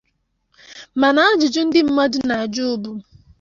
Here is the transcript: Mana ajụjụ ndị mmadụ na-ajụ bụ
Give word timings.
Mana 0.99 1.19
ajụjụ 1.29 1.61
ndị 1.65 1.79
mmadụ 1.87 2.19
na-ajụ 2.27 2.63
bụ 2.83 2.91